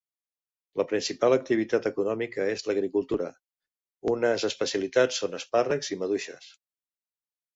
La 0.79 0.85
principal 0.91 1.35
activitat 1.35 1.89
econòmica 1.89 2.47
és 2.53 2.63
l'agricultura, 2.69 3.29
unes 4.15 4.47
especialitats 4.51 5.23
són 5.25 5.39
espàrrecs 5.41 5.93
i 5.97 6.01
maduixes. 6.05 6.49